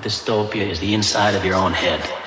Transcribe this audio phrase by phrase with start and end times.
[0.00, 2.17] dystopia is the inside of your own head.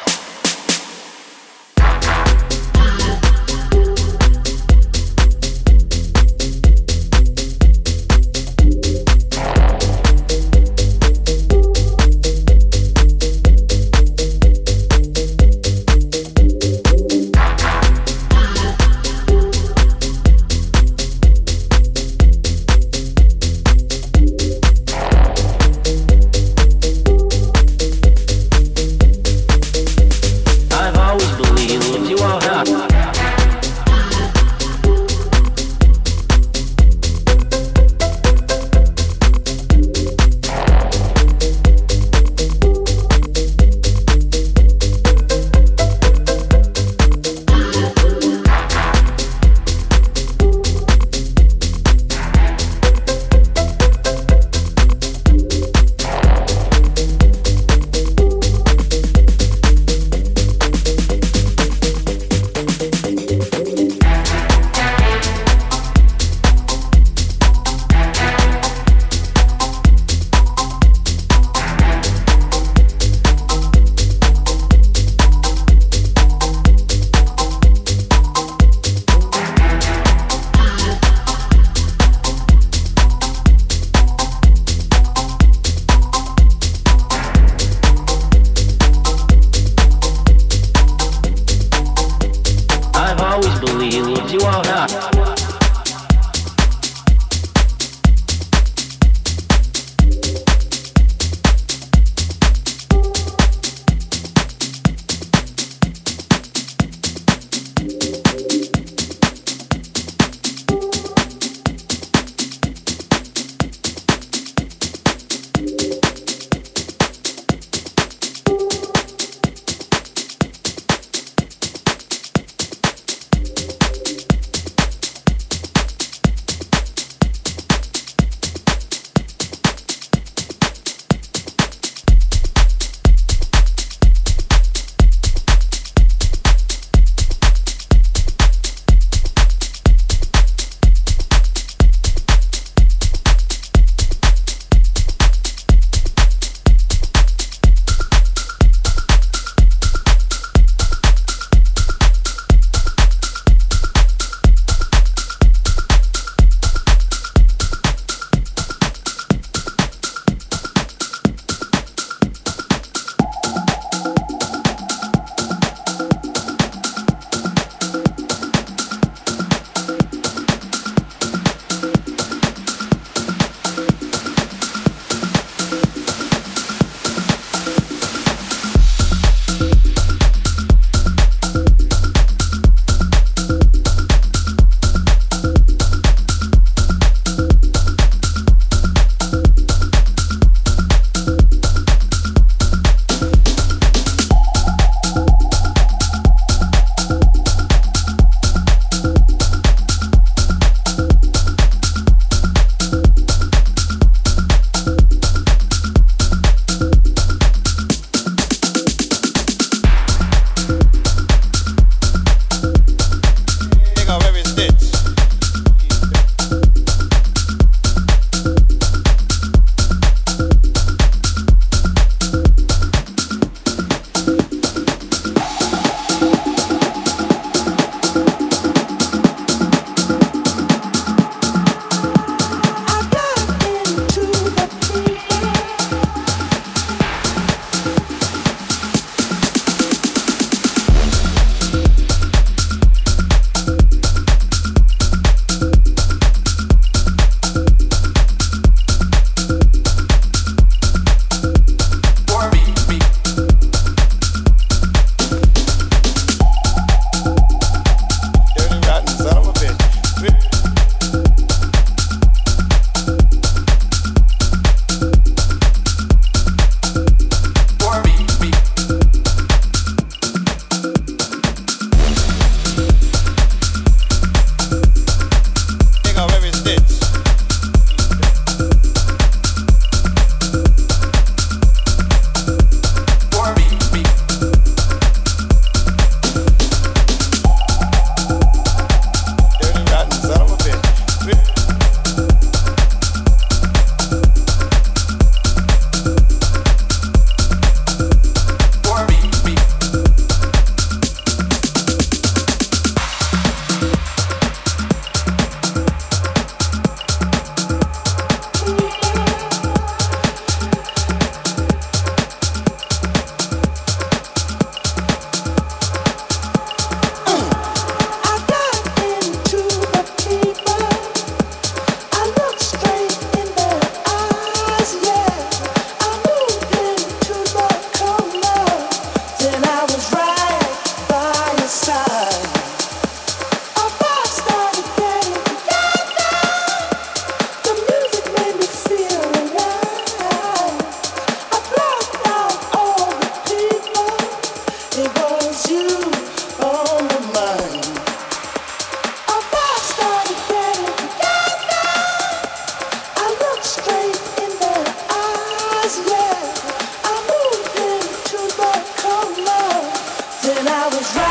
[360.81, 361.30] I was right.